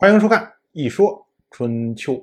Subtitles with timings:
[0.00, 0.42] 欢迎收看
[0.72, 2.14] 《一说春秋》。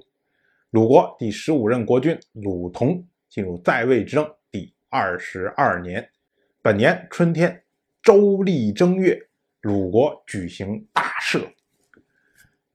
[0.72, 6.10] 鲁国第十五任国君鲁同进入在位执政第二十二年，
[6.64, 7.64] 本年春天，
[8.02, 9.16] 周历正月，
[9.62, 11.48] 鲁国举行大赦。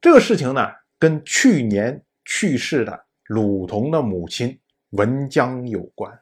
[0.00, 0.68] 这个事情呢，
[1.01, 4.56] 跟去年去世的鲁同的母亲
[4.90, 6.16] 文姜有关。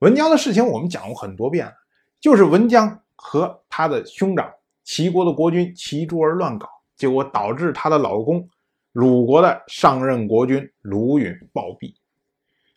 [0.00, 1.72] 文姜的事情我们讲过很多遍了，
[2.20, 4.52] 就是文姜和他的兄长
[4.82, 6.68] 齐国的国君齐诸儿乱搞，
[7.04, 8.48] 结果导致她的老公
[8.92, 11.94] 鲁国的上任国君鲁允暴毙。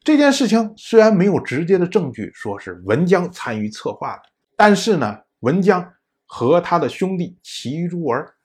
[0.04, 4.24] 这件事情虽然没有直接的证据说是文姜参与策划的，
[4.58, 5.94] 但是呢，文姜
[6.26, 8.36] 和他的兄弟齐诸儿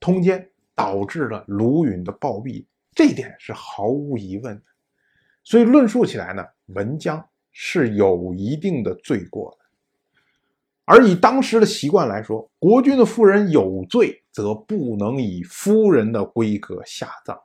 [0.00, 4.62] 通奸，导致了鲁允的暴毙，这点是毫无疑问的。
[5.44, 7.24] 所以论述起来呢，文姜。
[7.52, 9.66] 是有一定的罪过的，
[10.84, 17.38] 而以当时的习惯来说，国君的夫人有罪，则不能以夫人的规格下葬。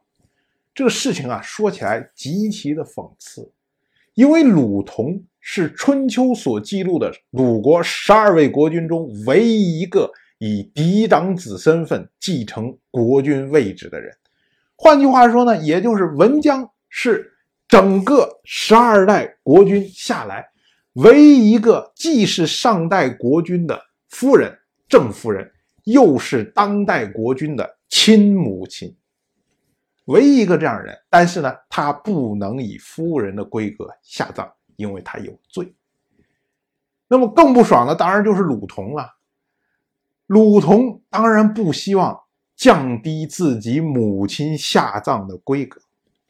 [0.73, 3.51] 这个事情啊，说起来极其的讽刺，
[4.13, 14.15] 因为鲁同是春秋所记录的鲁国十二位国君中唯一一个以嫡长子身份继承国君位置的人。
[14.75, 17.31] 换句话说呢，也就是文姜是。
[17.67, 20.47] 整个十二代国君下来，
[20.93, 24.55] 唯一一个既是上代国君的夫人
[24.87, 25.51] 郑夫人，
[25.85, 28.95] 又是当代国君的亲母亲，
[30.05, 30.95] 唯一一个这样的人。
[31.09, 35.73] 但是呢，他不能以夫人的规格下葬，因为他有罪。
[37.07, 39.15] 那么更不爽的当然就是鲁同了。
[40.27, 42.19] 鲁同当然不希望
[42.55, 45.81] 降低自己母亲下葬的规格。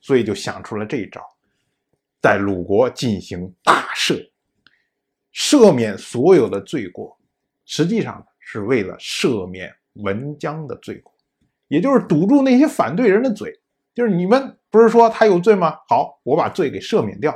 [0.02, 1.20] 所以就想出了这一招，
[2.22, 4.30] 在鲁国进行大赦，
[5.34, 7.18] 赦免所有的罪过，
[7.66, 11.12] 实际上呢是为了赦免文姜的罪过，
[11.68, 13.60] 也就是堵住那些反对人的嘴。
[13.96, 15.80] 就是你们不是说他有罪吗？
[15.90, 17.36] 好，我把罪给赦免掉，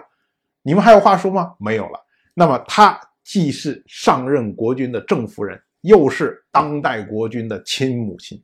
[0.61, 1.55] 你们还有话说吗？
[1.59, 1.99] 没有了。
[2.35, 8.43] 那么他既是上任国君的正夫人，又是当代国君的亲母亲，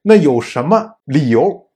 [0.00, 1.70] 那有什么理由？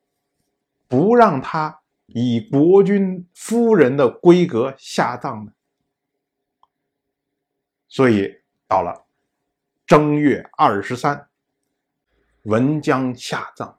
[0.88, 5.52] 不让他以国君夫人的规格下葬呢？
[7.88, 8.32] 所以
[8.66, 9.04] 到了
[9.90, 11.26] 正月二十三，
[12.44, 13.76] 文姜下葬，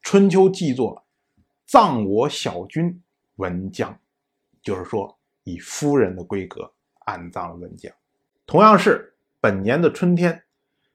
[0.00, 1.06] 春秋记作
[1.64, 3.00] “葬我小君
[3.36, 3.96] 文姜”，
[4.60, 6.72] 就是说以夫人的规格
[7.04, 7.92] 安葬了文姜。
[8.44, 10.42] 同样是本年的春天，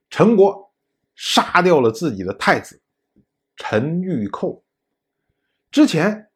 [0.09, 0.69] 陈国
[1.15, 2.81] 杀掉了自己的太子
[3.55, 4.61] 陈玉寇。
[5.71, 6.29] 之前，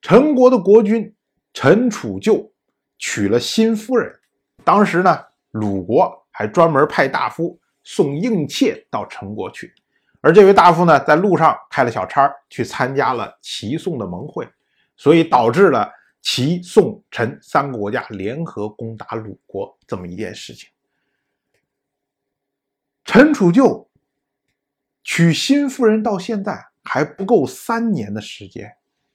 [0.00, 1.12] 陈国的国君
[1.52, 2.52] 陈楚旧
[2.96, 4.20] 娶了新夫人。
[4.62, 5.18] 当时呢，
[5.50, 9.74] 鲁国还专门派大夫送应妾到陈国去。
[10.20, 14.48] 而这位大夫呢，在路上开了小差，去参加了齐宋的盟会，
[14.96, 20.68] 所以导致了齐、宋、陈三个国家联合攻打鲁国这么一件事情。
[23.04, 23.90] 陈楚就
[25.02, 26.66] 娶新夫人到现在。
[26.84, 28.68] 还不够三年的时间，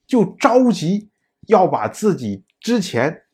[0.07, 1.09] 就着急
[1.47, 3.25] 要把自己之前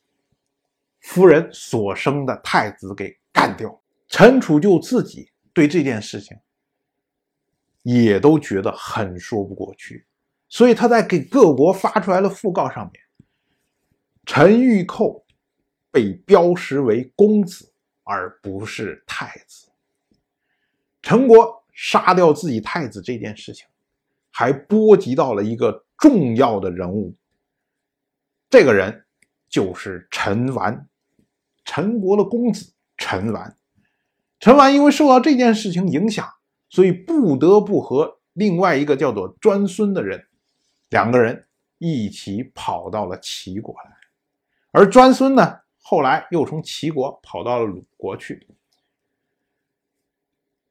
[1.01, 3.82] 夫人所生的太子给干掉。
[4.13, 6.37] 陈楚就自己对这件事情
[7.81, 10.05] 也都觉得很说不过去，
[10.47, 13.01] 所以他在给各国发出来的讣告上面，
[14.23, 15.25] 陈玉寇
[15.89, 19.71] 被标识为公子而不是太子。
[21.01, 23.65] 陈国杀掉自己太子这件事情。
[24.35, 27.15] 还波及到了一个重要的人物，
[28.47, 29.05] 这个人
[29.47, 30.87] 就是陈完，
[31.65, 33.57] 陈国的公子陈完。
[34.43, 36.27] 陈完因为受到这件事情影响，
[36.67, 40.21] 所以不得不和另外一个叫做专孙的人，
[40.89, 43.91] 两个人一起跑到了齐国来。
[44.71, 48.45] 而专孙呢，后来又从齐国跑到了鲁国去。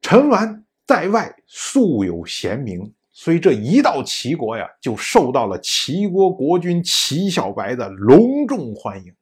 [0.01, 2.93] 陈完在外素有贤名。
[3.11, 9.15] 所以这一到齐国呀，就受到了齐国国君齐小白的隆重欢迎。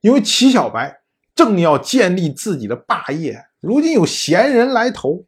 [0.00, 1.00] 因为齐小白
[1.34, 5.24] 正要建立自己的霸业，如今有闲人来投，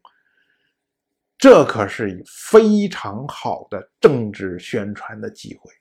[1.39, 5.71] 这可是非常好的政治宣传的机会。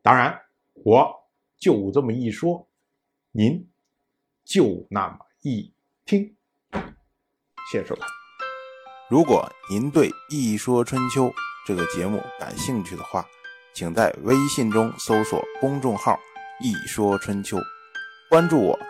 [0.00, 0.40] 当然，
[0.72, 1.14] 我
[1.58, 2.66] 就这么一说，
[3.30, 3.68] 您
[4.42, 5.70] 就那么一
[6.06, 6.34] 听。
[7.70, 8.08] 谢谢收看。
[9.10, 11.26] 如果您对《一说春秋》
[11.66, 13.22] 这个节目感兴趣的话，
[13.74, 16.18] 请在微信中搜索公众号
[16.64, 17.58] “一说春秋”，
[18.30, 18.89] 关注我。